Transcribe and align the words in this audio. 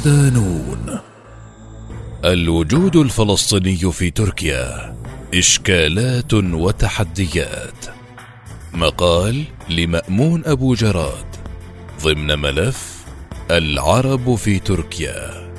ودانون 0.00 0.98
الوجود 2.24 2.96
الفلسطيني 2.96 3.92
في 3.92 4.10
تركيا 4.10 4.96
إشكالات 5.34 6.34
وتحديات. 6.34 7.86
مقال 8.74 9.44
لمأمون 9.68 10.42
أبو 10.46 10.74
جراد 10.74 11.26
ضمن 12.02 12.38
ملف 12.38 13.04
العرب 13.50 14.34
في 14.34 14.58
تركيا. 14.58 15.50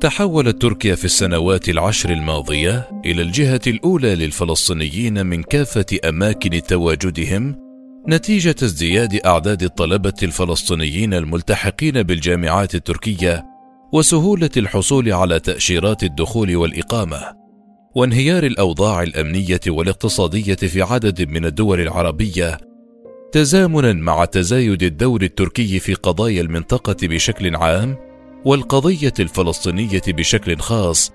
تحولت 0.00 0.62
تركيا 0.62 0.94
في 0.94 1.04
السنوات 1.04 1.68
العشر 1.68 2.10
الماضية 2.10 2.90
إلى 3.04 3.22
الجهة 3.22 3.60
الأولى 3.66 4.14
للفلسطينيين 4.14 5.26
من 5.26 5.42
كافة 5.42 5.98
أماكن 6.08 6.62
تواجدهم 6.62 7.67
نتيجة 8.08 8.54
ازدياد 8.62 9.20
أعداد 9.26 9.62
الطلبة 9.62 10.14
الفلسطينيين 10.22 11.14
الملتحقين 11.14 12.02
بالجامعات 12.02 12.74
التركية 12.74 13.44
وسهولة 13.92 14.50
الحصول 14.56 15.12
على 15.12 15.40
تأشيرات 15.40 16.02
الدخول 16.02 16.56
والإقامة، 16.56 17.20
وانهيار 17.94 18.44
الأوضاع 18.44 19.02
الأمنية 19.02 19.60
والاقتصادية 19.66 20.54
في 20.54 20.82
عدد 20.82 21.28
من 21.28 21.44
الدول 21.44 21.80
العربية، 21.80 22.58
تزامنا 23.32 23.92
مع 23.92 24.24
تزايد 24.24 24.82
الدور 24.82 25.22
التركي 25.22 25.78
في 25.78 25.94
قضايا 25.94 26.40
المنطقة 26.40 26.96
بشكل 27.02 27.56
عام، 27.56 27.96
والقضية 28.44 29.14
الفلسطينية 29.20 30.02
بشكل 30.08 30.56
خاص، 30.56 31.12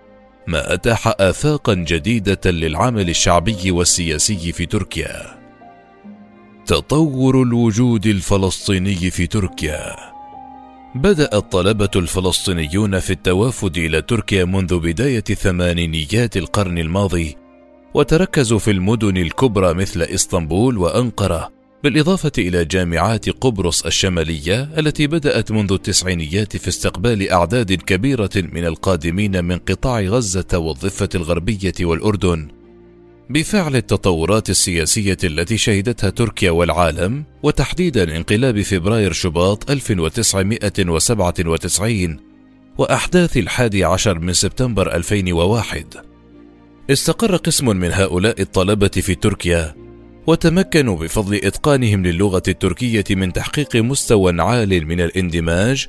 ما 0.48 0.74
أتاح 0.74 1.14
آفاقا 1.20 1.74
جديدة 1.74 2.52
للعمل 2.52 3.10
الشعبي 3.10 3.72
والسياسي 3.72 4.52
في 4.52 4.66
تركيا. 4.66 5.43
تطور 6.66 7.42
الوجود 7.42 8.06
الفلسطيني 8.06 8.96
في 8.96 9.28
تركيا. 9.28 9.96
بدا 10.96 11.38
الطلبه 11.38 11.90
الفلسطينيون 11.96 13.00
في 13.00 13.10
التوافد 13.10 13.78
إلى 13.78 14.02
تركيا 14.02 14.46
منذ 14.46 14.80
بداية 14.80 15.24
ثمانينيات 15.24 16.38
القرن 16.38 16.78
الماضي 16.78 17.38
وتركزوا 17.94 18.60
في 18.60 18.72
المدن 18.72 19.18
الكبرى 19.18 19.74
مثل 19.74 20.02
إسطنبول 20.02 20.78
وأنقرة 20.78 21.52
بالإضافة 21.84 22.32
إلى 22.38 22.66
جامعات 22.66 23.30
قبرص 23.30 23.86
الشمالية 23.86 24.70
التي 24.78 25.08
بدأت 25.08 25.52
منذ 25.52 25.74
التسعينيات 25.74 26.58
في 26.58 26.68
استقبال 26.68 27.32
أعداد 27.32 27.74
كبيرة 27.74 28.32
من 28.36 28.66
القادمين 28.66 29.46
من 29.46 29.58
قطاع 29.58 30.02
غزة 30.02 30.58
والضفة 30.58 31.10
الغربية 31.16 31.74
والأردن. 31.82 32.63
بفعل 33.30 33.76
التطورات 33.76 34.50
السياسية 34.50 35.18
التي 35.24 35.58
شهدتها 35.58 36.10
تركيا 36.10 36.52
والعالم 36.52 37.24
وتحديدا 37.44 38.18
انقلاب 38.18 38.62
فبراير 38.62 39.14
شباط 39.14 39.72
1997 39.72 42.18
وأحداث 42.78 43.38
الحادي 43.38 43.84
عشر 43.84 44.20
من 44.20 44.34
سبتمبر 44.34 44.96
2001 44.96 45.86
استقر 46.92 47.36
قسم 47.36 47.78
من 47.78 47.94
هؤلاء 47.94 48.42
الطلبة 48.42 48.88
في 48.88 49.16
تركيا 49.16 49.76
وتمكنوا 50.28 50.98
بفضل 50.98 51.36
إتقانهم 51.36 52.06
للغة 52.06 52.44
التركية 52.48 53.04
من 53.10 53.34
تحقيق 53.34 53.76
مستوى 53.76 54.42
عال 54.42 54.88
من 54.88 55.02
الإندماج 55.02 55.88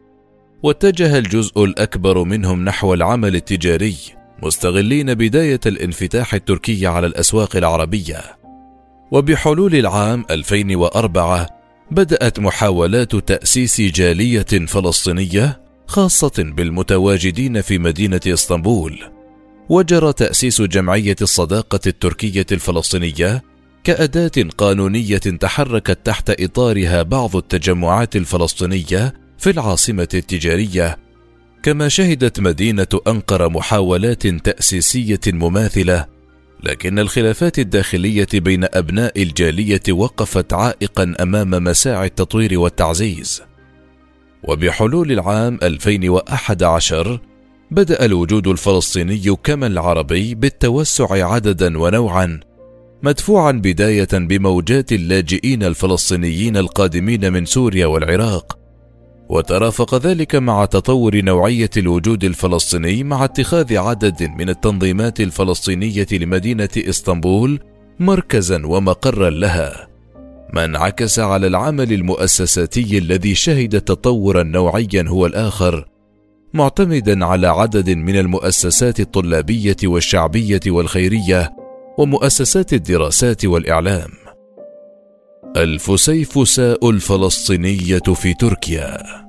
واتجه 0.63 1.19
الجزء 1.19 1.65
الأكبر 1.65 2.25
منهم 2.25 2.65
نحو 2.65 2.95
العمل 2.95 3.37
التجاري. 3.37 3.97
مستغلين 4.43 5.15
بداية 5.15 5.61
الانفتاح 5.67 6.35
التركي 6.35 6.87
على 6.87 7.07
الأسواق 7.07 7.57
العربية. 7.57 8.21
وبحلول 9.11 9.75
العام 9.75 10.25
2004 10.31 11.49
بدأت 11.91 12.41
محاولات 12.41 13.17
تأسيس 13.17 13.81
جالية 13.81 14.67
فلسطينية 14.67 15.61
خاصة 15.87 16.33
بالمتواجدين 16.39 17.61
في 17.61 17.79
مدينة 17.79 18.21
إسطنبول. 18.27 19.01
وجرى 19.69 20.13
تأسيس 20.13 20.63
جمعية 20.63 21.17
الصداقة 21.23 21.81
التركية 21.87 22.47
الفلسطينية 22.53 23.43
كأداة 23.85 24.51
قانونية 24.59 25.19
تحركت 25.19 25.99
تحت 26.05 26.31
إطارها 26.41 27.03
بعض 27.03 27.37
التجمعات 27.37 28.17
الفلسطينية 28.17 29.15
في 29.39 29.51
العاصمة 29.51 30.09
التجارية 30.15 30.99
كما 31.65 31.89
شهدت 31.89 32.41
مدينة 32.41 32.87
أنقرة 33.07 33.49
محاولات 33.49 34.27
تأسيسية 34.27 35.21
مماثلة، 35.27 36.07
لكن 36.63 36.99
الخلافات 36.99 37.59
الداخلية 37.59 38.29
بين 38.35 38.65
أبناء 38.65 39.23
الجالية 39.23 39.83
وقفت 39.91 40.53
عائقا 40.53 41.15
أمام 41.21 41.51
مساعي 41.51 42.07
التطوير 42.07 42.59
والتعزيز. 42.59 43.43
وبحلول 44.43 45.13
العام 45.13 45.59
2011 45.63 47.21
بدأ 47.71 48.05
الوجود 48.05 48.47
الفلسطيني 48.47 49.37
كما 49.45 49.67
العربي 49.67 50.35
بالتوسع 50.35 51.33
عددا 51.33 51.79
ونوعا، 51.79 52.41
مدفوعا 53.03 53.53
بداية 53.53 54.09
بموجات 54.13 54.93
اللاجئين 54.93 55.63
الفلسطينيين 55.63 56.57
القادمين 56.57 57.33
من 57.33 57.45
سوريا 57.45 57.87
والعراق، 57.87 58.64
وترافق 59.35 59.95
ذلك 59.95 60.35
مع 60.35 60.65
تطور 60.65 61.17
نوعية 61.17 61.71
الوجود 61.77 62.25
الفلسطيني 62.25 63.05
مع 63.05 63.25
اتخاذ 63.25 63.77
عدد 63.77 64.23
من 64.23 64.49
التنظيمات 64.49 65.21
الفلسطينية 65.21 66.07
لمدينة 66.13 66.69
إسطنبول 66.77 67.61
مركزا 68.01 68.67
ومقرا 68.67 69.31
لها. 69.31 69.89
ما 70.53 70.65
انعكس 70.65 71.19
على 71.19 71.47
العمل 71.47 71.93
المؤسساتي 71.93 72.99
الذي 72.99 73.35
شهد 73.35 73.81
تطورا 73.81 74.43
نوعيا 74.43 75.05
هو 75.09 75.27
الآخر 75.27 75.89
معتمدا 76.55 77.25
على 77.25 77.47
عدد 77.47 77.91
من 77.91 78.17
المؤسسات 78.17 79.01
الطلابية 79.01 79.77
والشعبية 79.85 80.61
والخيرية 80.67 81.53
ومؤسسات 81.99 82.73
الدراسات 82.73 83.45
والإعلام. 83.45 84.11
الفسيفساء 85.57 86.91
الفلسطينية 86.91 87.99
في 87.99 88.35
تركيا. 88.35 89.24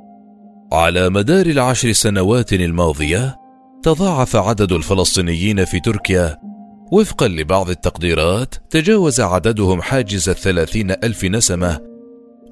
على 0.71 1.09
مدار 1.09 1.45
العشر 1.45 1.91
سنوات 1.91 2.53
الماضية 2.53 3.35
تضاعف 3.83 4.35
عدد 4.35 4.71
الفلسطينيين 4.71 5.65
في 5.65 5.79
تركيا. 5.79 6.37
وفقا 6.91 7.27
لبعض 7.27 7.69
التقديرات 7.69 8.55
تجاوز 8.69 9.21
عددهم 9.21 9.81
حاجز 9.81 10.29
الثلاثين 10.29 10.91
ألف 10.91 11.25
نسمة. 11.25 11.79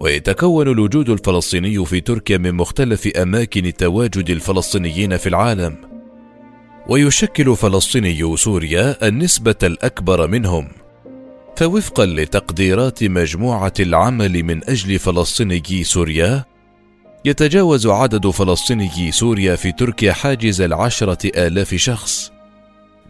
ويتكون 0.01 0.67
الوجود 0.67 1.09
الفلسطيني 1.09 1.85
في 1.85 2.01
تركيا 2.01 2.37
من 2.37 2.55
مختلف 2.55 3.07
أماكن 3.07 3.73
تواجد 3.73 4.29
الفلسطينيين 4.29 5.17
في 5.17 5.29
العالم. 5.29 5.77
ويشكل 6.89 7.55
فلسطيني 7.55 8.37
سوريا 8.37 9.07
النسبة 9.07 9.55
الأكبر 9.63 10.27
منهم. 10.27 10.67
فوفقا 11.57 12.05
لتقديرات 12.05 13.03
مجموعة 13.03 13.73
العمل 13.79 14.43
من 14.43 14.69
أجل 14.69 14.99
فلسطيني 14.99 15.83
سوريا 15.83 16.52
يتجاوز 17.25 17.87
عدد 17.87 18.27
فلسطيني 18.27 19.11
سوريا 19.11 19.55
في 19.55 19.71
تركيا 19.71 20.13
حاجز 20.13 20.61
العشرة 20.61 21.47
آلاف 21.47 21.75
شخص. 21.75 22.31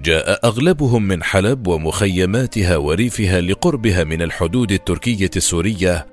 جاء 0.03 0.47
أغلبهم 0.47 1.03
من 1.03 1.23
حلب 1.23 1.67
ومخيماتها 1.67 2.78
وريفها 2.78 3.41
لقربها 3.41 4.03
من 4.03 4.22
الحدود 4.22 4.72
التركية 4.72 5.29
السورية. 5.35 6.08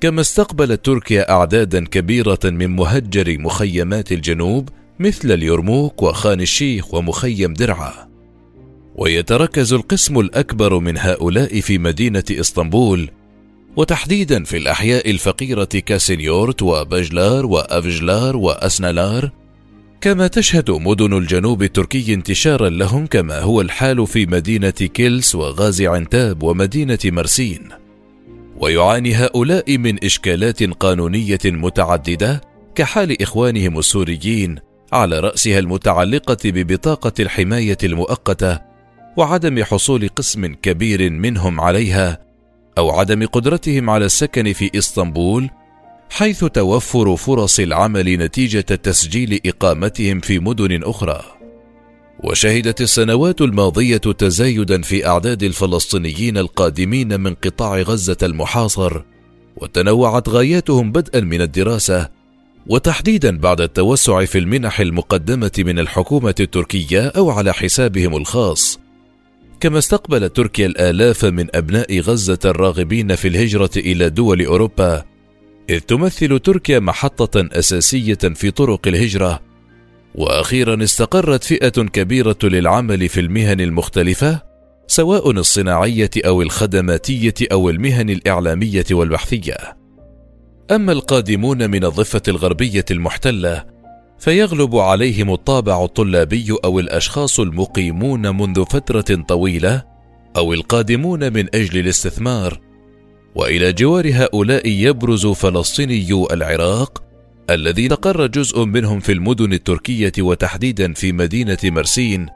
كما 0.00 0.20
استقبلت 0.20 0.84
تركيا 0.84 1.30
أعدادا 1.30 1.86
كبيرة 1.86 2.38
من 2.44 2.70
مهجري 2.76 3.38
مخيمات 3.38 4.12
الجنوب 4.12 4.68
مثل 4.98 5.32
اليرموك 5.32 6.02
وخان 6.02 6.40
الشيخ 6.40 6.94
ومخيم 6.94 7.54
درعا. 7.54 7.92
ويتركز 8.94 9.72
القسم 9.72 10.18
الأكبر 10.20 10.78
من 10.78 10.98
هؤلاء 10.98 11.60
في 11.60 11.78
مدينة 11.78 12.24
إسطنبول 12.30 13.10
وتحديدا 13.76 14.44
في 14.44 14.56
الأحياء 14.56 15.10
الفقيرة 15.10 15.64
كإسنيورت 15.64 16.62
وبغجلار 16.62 17.46
وأفجلار 17.46 18.36
وإسنلار 18.36 19.30
كما 20.00 20.26
تشهد 20.26 20.70
مدن 20.70 21.18
الجنوب 21.18 21.62
التركي 21.62 22.14
انتشارا 22.14 22.68
لهم 22.68 23.06
كما 23.06 23.40
هو 23.40 23.60
الحال 23.60 24.06
في 24.06 24.26
مدينة 24.26 24.70
كيلس 24.70 25.34
وغازي 25.34 25.86
عنتاب 25.86 26.42
ومدينة 26.42 26.98
مرسين. 27.04 27.68
ويعاني 28.56 29.14
هؤلاء 29.14 29.78
من 29.78 30.04
إشكالات 30.04 30.62
قانونية 30.62 31.38
متعددة 31.44 32.40
كحال 32.74 33.22
إخوانهم 33.22 33.78
السوريين 33.78 34.58
على 34.92 35.20
رأسها 35.20 35.58
المتعلقة 35.58 36.38
ببطاقة 36.44 37.12
الحماية 37.20 37.78
المؤقتة 37.84 38.60
وعدم 39.16 39.64
حصول 39.64 40.08
قسم 40.08 40.54
كبير 40.54 41.10
منهم 41.10 41.60
عليها 41.60 42.29
أو 42.80 42.90
عدم 42.90 43.26
قدرتهم 43.26 43.90
على 43.90 44.04
السكن 44.04 44.52
في 44.52 44.70
إسطنبول 44.78 45.50
حيث 46.10 46.44
توفر 46.44 47.16
فرص 47.16 47.60
العمل 47.60 48.16
نتيجة 48.16 48.60
تسجيل 48.60 49.40
إقامتهم 49.46 50.20
في 50.20 50.38
مدن 50.38 50.82
أخرى. 50.82 51.22
وشهدت 52.24 52.80
السنوات 52.80 53.40
الماضية 53.40 53.96
تزايدا 53.96 54.82
في 54.82 55.06
أعداد 55.06 55.42
الفلسطينيين 55.42 56.38
القادمين 56.38 57.20
من 57.20 57.34
قطاع 57.34 57.80
غزة 57.80 58.16
المحاصر 58.22 59.02
وتنوعت 59.56 60.28
غاياتهم 60.28 60.92
بدءا 60.92 61.20
من 61.20 61.40
الدراسة 61.40 62.08
وتحديدا 62.66 63.38
بعد 63.38 63.60
التوسع 63.60 64.24
في 64.24 64.38
المنح 64.38 64.80
المقدمة 64.80 65.52
من 65.58 65.78
الحكومة 65.78 66.34
التركية 66.40 67.06
أو 67.06 67.30
على 67.30 67.52
حسابهم 67.52 68.16
الخاص. 68.16 68.80
كما 69.60 69.78
استقبلت 69.78 70.36
تركيا 70.36 70.66
الآلاف 70.66 71.24
من 71.24 71.46
أبناء 71.56 72.00
غزة 72.00 72.38
الراغبين 72.44 73.14
في 73.14 73.28
الهجرة 73.28 73.70
إلى 73.76 74.10
دول 74.10 74.44
أوروبا 74.44 75.04
إذ 75.70 75.80
تمثل 75.80 76.38
تركيا 76.38 76.78
محطة 76.78 77.48
أساسية 77.52 78.14
في 78.14 78.50
طرق 78.50 78.88
الهجرة. 78.88 79.40
وأخيرا 80.14 80.82
استقرت 80.82 81.44
فئة 81.44 81.68
كبيرة 81.68 82.38
للعمل 82.42 83.08
في 83.08 83.20
المهن 83.20 83.60
المختلفة 83.60 84.42
سواء 84.86 85.30
الصناعية 85.30 86.10
أو 86.26 86.42
الخدماتية 86.42 87.34
أو 87.52 87.70
المهن 87.70 88.10
الإعلامية 88.10 88.84
والبحثية. 88.90 89.56
أما 90.70 90.92
القادمون 90.92 91.70
من 91.70 91.84
الضفة 91.84 92.22
الغربية 92.28 92.84
المحتلة 92.90 93.64
فيغلب 94.20 94.76
عليهم 94.76 95.32
الطابع 95.32 95.84
الطلابي 95.84 96.56
أو 96.64 96.80
الأشخاص 96.80 97.40
المقيمون 97.40 98.36
منذ 98.36 98.64
فترة 98.64 99.24
طويلة 99.28 99.82
أو 100.36 100.52
القادمون 100.52 101.32
من 101.32 101.46
أجل 101.54 101.78
الاستثمار. 101.78 102.60
وإلى 103.34 103.72
جوار 103.72 104.10
هؤلاء 104.14 104.68
يبرز 104.68 105.26
فلسطينيو 105.26 106.26
العراق 106.26 107.02
الذي 107.50 107.86
استقر 107.86 108.26
جزء 108.26 108.64
منهم 108.64 109.00
في 109.00 109.12
المدن 109.12 109.52
التركية 109.52 110.12
وتحديدا 110.18 110.92
في 110.92 111.12
مدينة 111.12 111.58
مرسين 111.64 112.26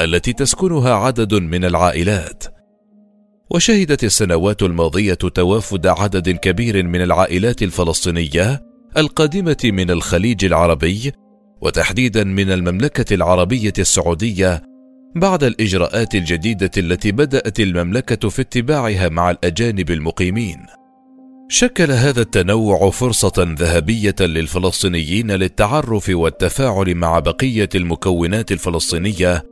التي 0.00 0.32
تسكنها 0.32 0.94
عدد 0.94 1.34
من 1.34 1.64
العائلات. 1.64 2.44
وشهدت 3.50 4.04
السنوات 4.04 4.62
الماضية 4.62 5.14
توافد 5.14 5.86
عدد 5.86 6.30
كبير 6.30 6.82
من 6.82 7.02
العائلات 7.02 7.62
الفلسطينية 7.62 8.62
القادمة 8.96 9.56
من 9.64 9.90
الخليج 9.90 10.44
العربي 10.44 11.12
وتحديدا 11.62 12.24
من 12.24 12.52
المملكة 12.52 13.14
العربية 13.14 13.72
السعودية 13.78 14.62
بعد 15.16 15.44
الإجراءات 15.44 16.14
الجديدة 16.14 16.70
التي 16.76 17.12
بدأت 17.12 17.60
المملكة 17.60 18.28
في 18.28 18.42
اتباعها 18.42 19.08
مع 19.08 19.30
الأجانب 19.30 19.90
المقيمين. 19.90 20.58
شكل 21.48 21.90
هذا 21.90 22.20
التنوع 22.20 22.90
فرصة 22.90 23.54
ذهبية 23.58 24.14
للفلسطينيين 24.20 25.30
للتعرف 25.30 26.08
والتفاعل 26.08 26.94
مع 26.94 27.18
بقية 27.18 27.68
المكونات 27.74 28.52
الفلسطينية 28.52 29.44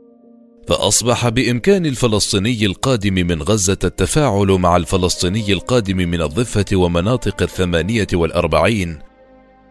فأصبح 0.67 1.29
بإمكان 1.29 1.85
الفلسطيني 1.85 2.65
القادم 2.65 3.13
من 3.13 3.41
غزة 3.41 3.77
التفاعل 3.83 4.47
مع 4.47 4.77
الفلسطيني 4.77 5.53
القادم 5.53 5.97
من 5.97 6.21
الضفة 6.21 6.65
ومناطق 6.73 7.41
الثمانية 7.41 8.07
والأربعين 8.13 9.10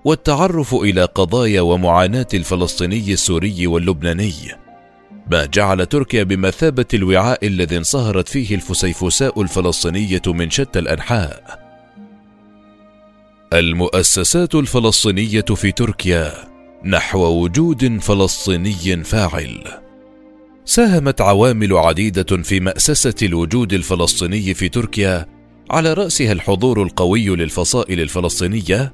والتعرف 0.05 0.75
إلى 0.75 1.05
قضايا 1.05 1.61
ومعاناة 1.61 2.27
الفلسطيني 2.35 3.13
السوري 3.13 3.67
واللبناني 3.67 4.33
ما 5.31 5.45
جعل 5.45 5.87
تركيا 5.87 6.23
بمثابة 6.23 6.87
الوعاء 6.95 7.47
الذي 7.47 7.77
انصهرت 7.77 8.29
فيه 8.29 8.55
الفسيفساء 8.55 9.43
الفلسطينية 9.43 10.23
من 10.27 10.51
شتى 10.51 10.79
الأنحاء. 10.79 11.61
المؤسسات 13.53 14.55
الفلسطينية 14.55 15.45
في 15.55 15.73
تركيا 15.73 16.33
نحو 16.85 17.21
وجود 17.21 18.01
فلسطيني 18.01 19.05
فاعل. 19.05 19.65
ساهمت 20.65 21.21
عوامل 21.21 21.77
عديدة 21.77 22.43
في 22.43 22.61
مأسسة 22.61 23.15
الوجود 23.23 23.73
الفلسطيني 23.73 24.55
في 24.55 24.69
تركيا 24.69 25.27
على 25.71 25.93
رأسها 25.93 26.33
الحضور 26.33 26.83
القوي 26.83 27.29
للفصائل 27.29 28.01
الفلسطينية 28.01 28.93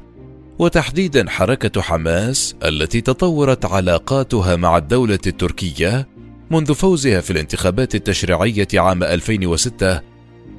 وتحديدا 0.59 1.31
حركة 1.31 1.83
حماس 1.83 2.55
التي 2.65 3.01
تطورت 3.01 3.65
علاقاتها 3.65 4.57
مع 4.57 4.77
الدولة 4.77 5.19
التركية 5.27 6.09
منذ 6.51 6.75
فوزها 6.75 7.21
في 7.21 7.31
الانتخابات 7.31 7.95
التشريعية 7.95 8.69
عام 8.75 9.03
2006 9.03 10.01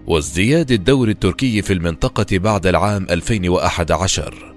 وازدياد 0.08 0.72
الدور 0.72 1.10
التركي 1.10 1.62
في 1.62 1.74
المنطقة 1.74 2.38
بعد 2.38 2.68
العام 2.68 3.08
2011 3.10 4.56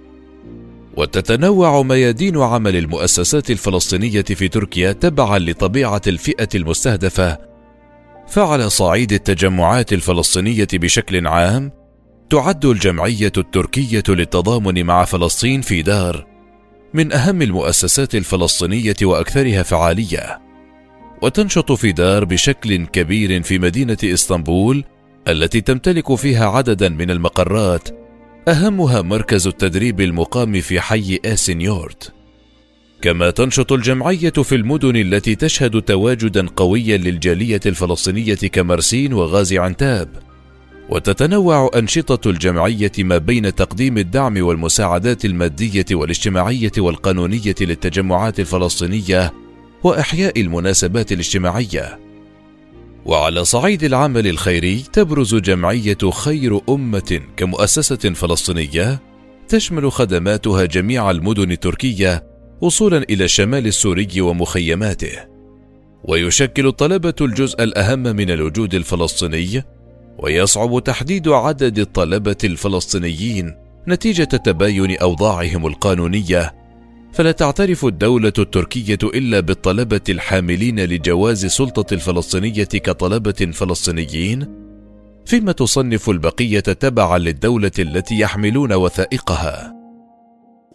وتتنوع 0.96 1.82
ميادين 1.82 2.36
عمل 2.38 2.76
المؤسسات 2.76 3.50
الفلسطينية 3.50 4.22
في 4.22 4.48
تركيا 4.48 4.92
تبعا 4.92 5.38
لطبيعة 5.38 6.02
الفئة 6.06 6.48
المستهدفة 6.54 7.38
فعلى 8.28 8.70
صعيد 8.70 9.12
التجمعات 9.12 9.92
الفلسطينية 9.92 10.68
بشكل 10.72 11.26
عام 11.26 11.79
تعد 12.30 12.64
الجمعية 12.64 13.32
التركية 13.36 14.02
للتضامن 14.08 14.84
مع 14.84 15.04
فلسطين 15.04 15.60
في 15.60 15.82
دار 15.82 16.26
من 16.94 17.12
أهم 17.12 17.42
المؤسسات 17.42 18.14
الفلسطينية 18.14 18.96
وأكثرها 19.02 19.62
فعالية. 19.62 20.40
وتنشط 21.22 21.72
في 21.72 21.92
دار 21.92 22.24
بشكل 22.24 22.86
كبير 22.86 23.42
في 23.42 23.58
مدينة 23.58 23.96
إسطنبول 24.04 24.84
التي 25.28 25.60
تمتلك 25.60 26.14
فيها 26.14 26.46
عددا 26.46 26.88
من 26.88 27.10
المقرات 27.10 27.88
أهمها 28.48 29.02
مركز 29.02 29.46
التدريب 29.46 30.00
المقام 30.00 30.60
في 30.60 30.80
حي 30.80 31.18
اسنيورت 31.24 32.12
كما 33.02 33.30
تنشط 33.30 33.72
الجمعية 33.72 34.30
في 34.30 34.54
المدن 34.54 34.96
التي 34.96 35.34
تشهد 35.34 35.82
تواجدا 35.82 36.46
قويا 36.46 36.96
للجالية 36.96 37.60
الفلسطينية 37.66 38.34
كمرسين 38.34 39.12
وغازي 39.12 39.58
عنتاب. 39.58 40.29
وتتنوع 40.90 41.70
أنشطة 41.74 42.30
الجمعية 42.30 42.92
ما 42.98 43.18
بين 43.18 43.54
تقديم 43.54 43.98
الدعم 43.98 44.42
والمساعدات 44.42 45.24
المادية 45.24 45.84
والاجتماعية 45.92 46.72
والقانونية 46.78 47.54
للتجمعات 47.60 48.40
الفلسطينية 48.40 49.32
وإحياء 49.82 50.40
المناسبات 50.40 51.12
الاجتماعية. 51.12 51.98
وعلى 53.04 53.44
صعيد 53.44 53.84
العمل 53.84 54.26
الخيري 54.26 54.84
تبرز 54.92 55.34
جمعية 55.34 56.10
خير 56.10 56.60
أمة 56.68 57.20
كمؤسسة 57.36 57.96
فلسطينية 57.96 59.02
تشمل 59.48 59.92
خدماتها 59.92 60.64
جميع 60.64 61.10
المدن 61.10 61.50
التركية 61.50 62.24
وصولا 62.60 62.98
إلى 63.10 63.24
الشمال 63.24 63.66
السوري 63.66 64.20
ومخيماته. 64.20 65.30
ويشكل 66.04 66.66
الطلبة 66.66 67.14
الجزء 67.20 67.62
الأهم 67.62 68.02
من 68.02 68.30
الوجود 68.30 68.74
الفلسطيني 68.74 69.62
ويصعب 70.22 70.84
تحديد 70.84 71.28
عدد 71.28 71.78
الطلبة 71.78 72.36
الفلسطينيين 72.44 73.54
نتيجة 73.88 74.24
تباين 74.24 74.98
أوضاعهم 74.98 75.66
القانونية 75.66 76.60
فلا 77.12 77.32
تعترف 77.32 77.84
الدولة 77.84 78.32
التركية 78.38 78.98
إلا 79.04 79.40
بالطلبة 79.40 80.00
الحاملين 80.08 80.80
لجواز 80.80 81.46
سلطة 81.46 81.94
الفلسطينية 81.94 82.64
كطلبة 82.64 83.50
فلسطينيين، 83.52 84.46
فيما 85.26 85.52
تصنف 85.52 86.10
البقية 86.10 86.60
تبعا 86.60 87.18
للدولة 87.18 87.70
التي 87.78 88.18
يحملون 88.18 88.72
وثائقها. 88.72 89.74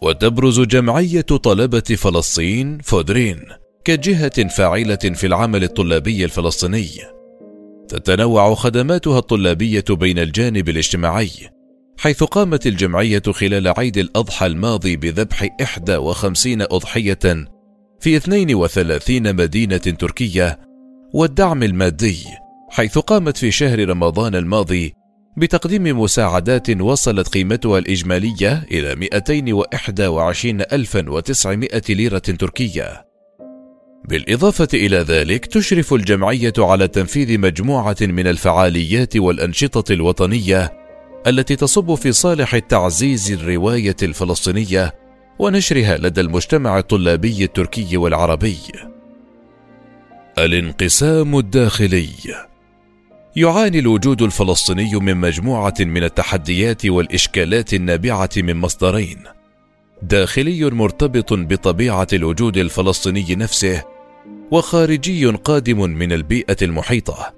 وتبرز 0.02 0.60
جمعية 0.60 1.20
طلبة 1.20 1.80
فلسطين 1.80 2.78
فودرين 2.78 3.40
كجهة 3.84 4.48
فاعلة 4.48 4.96
في 4.96 5.26
العمل 5.26 5.64
الطلابي 5.64 6.24
الفلسطيني. 6.24 7.15
تتنوع 7.88 8.54
خدماتها 8.54 9.18
الطلابية 9.18 9.84
بين 9.90 10.18
الجانب 10.18 10.68
الاجتماعي 10.68 11.30
حيث 11.98 12.24
قامت 12.24 12.66
الجمعية 12.66 13.22
خلال 13.30 13.68
عيد 13.68 13.98
الأضحى 13.98 14.46
الماضي 14.46 14.96
بذبح 14.96 15.48
51 15.60 16.62
أضحية 16.62 17.18
في 18.00 18.16
32 18.16 19.36
مدينة 19.36 19.76
تركية 19.76 20.60
والدعم 21.14 21.62
المادي 21.62 22.24
حيث 22.70 22.98
قامت 22.98 23.36
في 23.36 23.50
شهر 23.50 23.88
رمضان 23.88 24.34
الماضي 24.34 24.94
بتقديم 25.36 26.00
مساعدات 26.00 26.80
وصلت 26.80 27.28
قيمتها 27.28 27.78
الإجمالية 27.78 28.66
إلى 28.70 29.08
221900 29.12 31.82
ليرة 31.88 32.18
تركية. 32.18 33.05
بالإضافة 34.08 34.68
إلى 34.74 34.96
ذلك 34.96 35.46
تشرف 35.46 35.94
الجمعية 35.94 36.52
على 36.58 36.88
تنفيذ 36.88 37.38
مجموعة 37.38 37.96
من 38.00 38.26
الفعاليات 38.26 39.16
والأنشطة 39.16 39.92
الوطنية 39.92 40.72
التي 41.26 41.56
تصب 41.56 41.94
في 41.94 42.12
صالح 42.12 42.58
تعزيز 42.58 43.32
الرواية 43.32 43.96
الفلسطينية 44.02 44.94
ونشرها 45.38 45.98
لدى 45.98 46.20
المجتمع 46.20 46.78
الطلابي 46.78 47.44
التركي 47.44 47.96
والعربي. 47.96 48.58
الانقسام 50.38 51.38
الداخلي. 51.38 52.08
يعاني 53.36 53.78
الوجود 53.78 54.22
الفلسطيني 54.22 54.94
من 54.94 55.16
مجموعة 55.16 55.74
من 55.80 56.04
التحديات 56.04 56.86
والإشكالات 56.86 57.74
النابعة 57.74 58.30
من 58.36 58.56
مصدرين. 58.56 59.18
داخلي 60.02 60.70
مرتبط 60.70 61.32
بطبيعة 61.32 62.08
الوجود 62.12 62.56
الفلسطيني 62.56 63.34
نفسه 63.34 63.95
وخارجي 64.50 65.26
قادم 65.26 65.90
من 65.90 66.12
البيئة 66.12 66.56
المحيطة. 66.62 67.34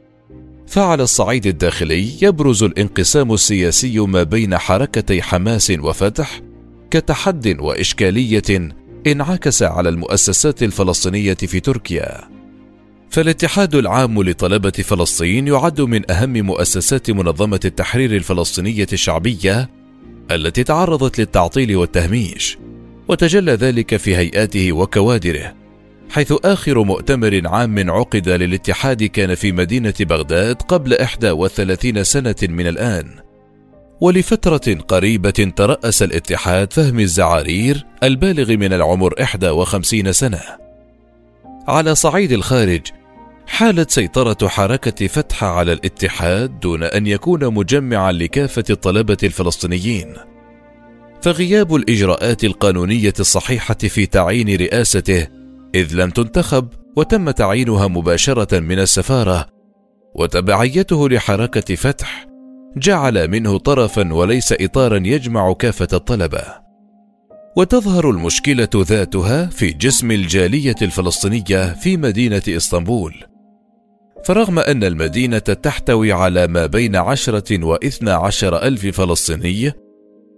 فعلى 0.66 1.02
الصعيد 1.02 1.46
الداخلي 1.46 2.22
يبرز 2.22 2.62
الانقسام 2.62 3.32
السياسي 3.32 3.98
ما 3.98 4.22
بين 4.22 4.58
حركتي 4.58 5.22
حماس 5.22 5.72
وفتح 5.78 6.40
كتحد 6.90 7.56
وإشكالية 7.60 8.72
انعكس 9.06 9.62
على 9.62 9.88
المؤسسات 9.88 10.62
الفلسطينية 10.62 11.34
في 11.34 11.60
تركيا. 11.60 12.28
فالاتحاد 13.10 13.74
العام 13.74 14.22
لطلبة 14.22 14.70
فلسطين 14.70 15.48
يعد 15.48 15.80
من 15.80 16.10
أهم 16.10 16.32
مؤسسات 16.32 17.10
منظمة 17.10 17.60
التحرير 17.64 18.16
الفلسطينية 18.16 18.86
الشعبية 18.92 19.70
التي 20.30 20.64
تعرضت 20.64 21.18
للتعطيل 21.18 21.76
والتهميش 21.76 22.58
وتجلى 23.08 23.52
ذلك 23.52 23.96
في 23.96 24.16
هيئاته 24.16 24.72
وكوادره. 24.72 25.57
حيث 26.10 26.34
آخر 26.44 26.82
مؤتمر 26.82 27.42
عام 27.44 27.90
عقد 27.90 28.28
للاتحاد 28.28 29.04
كان 29.04 29.34
في 29.34 29.52
مدينة 29.52 29.94
بغداد 30.00 30.62
قبل 30.62 30.96
31 31.30 32.04
سنة 32.04 32.36
من 32.42 32.66
الآن. 32.66 33.14
ولفترة 34.00 34.74
قريبة 34.88 35.52
ترأس 35.56 36.02
الاتحاد 36.02 36.72
فهم 36.72 37.00
الزعارير 37.00 37.86
البالغ 38.02 38.56
من 38.56 38.72
العمر 38.72 39.14
51 39.20 40.12
سنة. 40.12 40.40
على 41.68 41.94
صعيد 41.94 42.32
الخارج 42.32 42.82
حالت 43.46 43.90
سيطرة 43.90 44.48
حركة 44.48 45.06
فتح 45.06 45.44
على 45.44 45.72
الاتحاد 45.72 46.60
دون 46.60 46.82
أن 46.82 47.06
يكون 47.06 47.54
مجمعا 47.54 48.12
لكافة 48.12 48.64
الطلبة 48.70 49.16
الفلسطينيين. 49.22 50.14
فغياب 51.22 51.74
الإجراءات 51.74 52.44
القانونية 52.44 53.14
الصحيحة 53.20 53.74
في 53.74 54.06
تعيين 54.06 54.56
رئاسته 54.56 55.37
إذ 55.74 55.94
لم 55.94 56.10
تنتخب 56.10 56.68
وتم 56.96 57.30
تعيينها 57.30 57.88
مباشرة 57.88 58.58
من 58.60 58.78
السفارة 58.78 59.46
وتبعيته 60.14 61.08
لحركة 61.08 61.74
فتح 61.74 62.26
جعل 62.76 63.28
منه 63.28 63.58
طرفا 63.58 64.12
وليس 64.14 64.54
إطارا 64.60 64.96
يجمع 64.96 65.52
كافة 65.52 65.88
الطلبة. 65.92 66.42
وتظهر 67.56 68.10
المشكلة 68.10 68.68
ذاتها 68.76 69.46
في 69.46 69.70
جسم 69.70 70.10
الجالية 70.10 70.76
الفلسطينية 70.82 71.74
في 71.74 71.96
مدينة 71.96 72.42
إسطنبول. 72.48 73.14
فرغم 74.24 74.58
أن 74.58 74.84
المدينة 74.84 75.38
تحتوي 75.38 76.12
على 76.12 76.46
ما 76.46 76.66
بين 76.66 76.96
عشرة 76.96 77.64
وإثنى 77.64 78.10
عشر 78.10 78.62
ألف 78.62 78.86
فلسطيني 78.86 79.72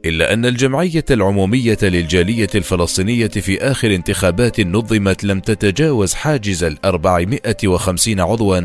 إلا 0.05 0.33
أن 0.33 0.47
الجمعية 0.47 1.05
العمومية 1.11 1.79
للجالية 1.83 2.49
الفلسطينية 2.55 3.29
في 3.29 3.63
آخر 3.63 3.95
انتخابات 3.95 4.61
نظمت 4.61 5.25
لم 5.25 5.41
تتجاوز 5.41 6.15
حاجز 6.15 6.65
الأربعمائة 6.65 7.57
وخمسين 7.65 8.21
عضوا. 8.21 8.61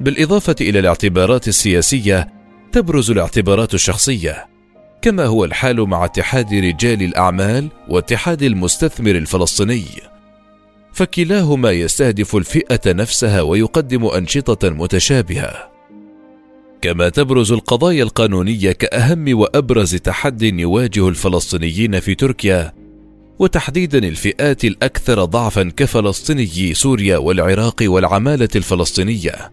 بالإضافة 0.00 0.56
إلى 0.60 0.78
الاعتبارات 0.78 1.48
السياسية 1.48 2.28
تبرز 2.72 3.10
الاعتبارات 3.10 3.74
الشخصية. 3.74 4.46
كما 5.02 5.24
هو 5.24 5.44
الحال 5.44 5.80
مع 5.88 6.04
اتحاد 6.04 6.54
رجال 6.54 7.02
الأعمال 7.02 7.68
واتحاد 7.88 8.42
المستثمر 8.42 9.10
الفلسطيني. 9.10 9.84
فكلاهما 10.92 11.70
يستهدف 11.70 12.36
الفئة 12.36 12.92
نفسها 12.92 13.40
ويقدم 13.40 14.06
أنشطة 14.06 14.70
متشابهة. 14.70 15.70
كما 16.82 17.08
تبرز 17.08 17.52
القضايا 17.52 18.02
القانونية 18.02 18.72
كأهم 18.72 19.38
وأبرز 19.38 19.94
تحد 19.94 20.42
يواجه 20.42 21.08
الفلسطينيين 21.08 22.00
في 22.00 22.14
تركيا 22.14 22.72
وتحديدا 23.38 23.98
الفئات 23.98 24.64
الأكثر 24.64 25.24
ضعفا 25.24 25.72
كفلسطيني 25.76 26.74
سوريا 26.74 27.18
والعراق 27.18 27.76
والعمالة 27.82 28.48
الفلسطينية. 28.56 29.52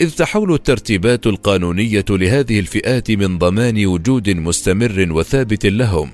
إذ 0.00 0.10
تحول 0.10 0.54
الترتيبات 0.54 1.26
القانونية 1.26 2.04
لهذه 2.10 2.58
الفئات 2.60 3.10
من 3.10 3.38
ضمان 3.38 3.86
وجود 3.86 4.30
مستمر 4.30 5.06
وثابت 5.10 5.66
لهم. 5.66 6.10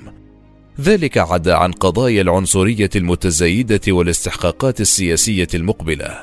ذلك 0.81 1.19
عدا 1.19 1.55
عن 1.55 1.73
قضايا 1.73 2.23
العنصرية 2.23 2.91
المتزايدة 2.97 3.81
والاستحقاقات 3.89 4.81
السياسية 4.81 5.49
المقبلة. 5.55 6.19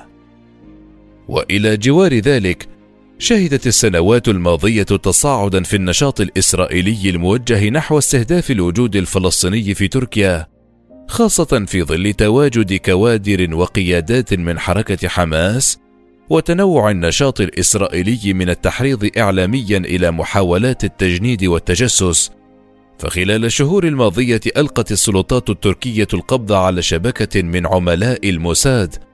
وإلى 1.27 1.77
جوار 1.77 2.13
ذلك 2.13 2.67
شهدت 3.21 3.67
السنوات 3.67 4.27
الماضية 4.27 4.83
تصاعدا 4.83 5.63
في 5.63 5.75
النشاط 5.75 6.21
الإسرائيلي 6.21 7.09
الموجه 7.09 7.69
نحو 7.69 7.97
استهداف 7.97 8.51
الوجود 8.51 8.95
الفلسطيني 8.95 9.73
في 9.73 9.87
تركيا، 9.87 10.47
خاصة 11.07 11.65
في 11.67 11.83
ظل 11.83 12.13
تواجد 12.13 12.73
كوادر 12.73 13.55
وقيادات 13.55 14.33
من 14.33 14.59
حركة 14.59 15.07
حماس، 15.07 15.77
وتنوع 16.29 16.91
النشاط 16.91 17.41
الإسرائيلي 17.41 18.33
من 18.33 18.49
التحريض 18.49 19.09
إعلاميا 19.17 19.77
إلى 19.77 20.11
محاولات 20.11 20.83
التجنيد 20.83 21.45
والتجسس. 21.45 22.31
فخلال 22.99 23.45
الشهور 23.45 23.83
الماضية 23.87 24.41
ألقت 24.57 24.91
السلطات 24.91 25.49
التركية 25.49 26.07
القبض 26.13 26.51
على 26.51 26.81
شبكة 26.81 27.41
من 27.41 27.67
عملاء 27.67 28.29
الموساد 28.29 29.08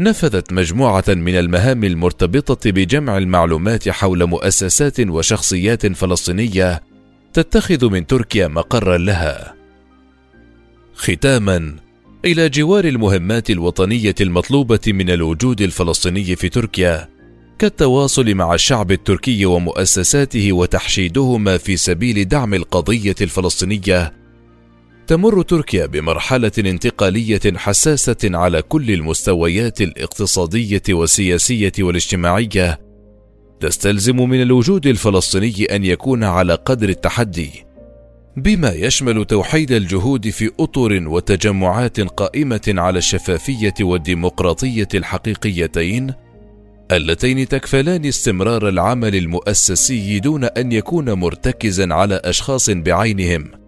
نفذت 0.00 0.52
مجموعة 0.52 1.04
من 1.08 1.38
المهام 1.38 1.84
المرتبطة 1.84 2.70
بجمع 2.70 3.18
المعلومات 3.18 3.88
حول 3.88 4.24
مؤسسات 4.26 5.00
وشخصيات 5.00 5.86
فلسطينية 5.86 6.82
تتخذ 7.32 7.90
من 7.90 8.06
تركيا 8.06 8.48
مقرا 8.48 8.98
لها. 8.98 9.54
ختاما 10.94 11.76
إلى 12.24 12.48
جوار 12.48 12.84
المهمات 12.84 13.50
الوطنية 13.50 14.14
المطلوبة 14.20 14.80
من 14.86 15.10
الوجود 15.10 15.60
الفلسطيني 15.60 16.36
في 16.36 16.48
تركيا 16.48 17.08
كالتواصل 17.58 18.34
مع 18.34 18.54
الشعب 18.54 18.92
التركي 18.92 19.46
ومؤسساته 19.46 20.52
وتحشيدهما 20.52 21.56
في 21.56 21.76
سبيل 21.76 22.28
دعم 22.28 22.54
القضية 22.54 23.16
الفلسطينية 23.20 24.12
تمر 25.08 25.42
تركيا 25.42 25.86
بمرحلة 25.86 26.52
انتقالية 26.58 27.40
حساسة 27.56 28.16
على 28.24 28.62
كل 28.62 28.90
المستويات 28.90 29.80
الاقتصادية 29.80 30.82
والسياسية 30.90 31.72
والاجتماعية، 31.78 32.80
تستلزم 33.60 34.16
من 34.16 34.42
الوجود 34.42 34.86
الفلسطيني 34.86 35.64
أن 35.76 35.84
يكون 35.84 36.24
على 36.24 36.54
قدر 36.54 36.88
التحدي، 36.88 37.50
بما 38.36 38.72
يشمل 38.72 39.24
توحيد 39.24 39.72
الجهود 39.72 40.28
في 40.28 40.50
أطر 40.60 41.08
وتجمعات 41.08 42.00
قائمة 42.00 42.74
على 42.78 42.98
الشفافية 42.98 43.74
والديمقراطية 43.80 44.88
الحقيقيتين، 44.94 46.14
اللتين 46.92 47.48
تكفلان 47.48 48.04
استمرار 48.04 48.68
العمل 48.68 49.16
المؤسسي 49.16 50.20
دون 50.20 50.44
أن 50.44 50.72
يكون 50.72 51.12
مرتكزا 51.12 51.94
على 51.94 52.20
أشخاص 52.24 52.70
بعينهم. 52.70 53.67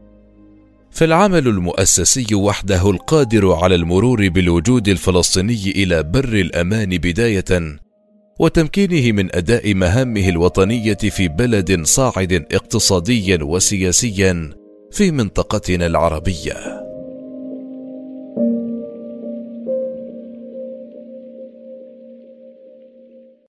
فالعمل 0.90 1.48
المؤسسي 1.48 2.34
وحده 2.34 2.90
القادر 2.90 3.52
على 3.52 3.74
المرور 3.74 4.28
بالوجود 4.28 4.88
الفلسطيني 4.88 5.70
إلى 5.70 6.02
بر 6.02 6.24
الأمان 6.24 6.88
بداية 6.88 7.78
وتمكينه 8.38 9.12
من 9.12 9.34
أداء 9.36 9.74
مهامه 9.74 10.28
الوطنية 10.28 10.94
في 10.94 11.28
بلد 11.28 11.84
صاعد 11.86 12.32
اقتصاديا 12.32 13.38
وسياسيا 13.42 14.50
في 14.90 15.10
منطقتنا 15.10 15.86
العربية. 15.86 16.89